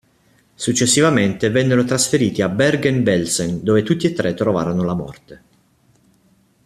Successivamente 0.55 1.51
vennero 1.51 1.83
trasferiti 1.83 2.41
a 2.41 2.49
Bergen-Belsen, 2.49 3.61
dove 3.61 3.83
tutti 3.83 4.07
e 4.07 4.13
tre 4.13 4.33
trovarono 4.33 4.83
la 4.83 4.95
morte. 4.95 5.43